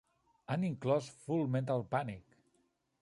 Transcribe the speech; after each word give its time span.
Han 0.53 0.63
inclòs 0.69 1.09
Full 1.25 1.45
Metal 1.57 1.85
Panic! 1.93 2.41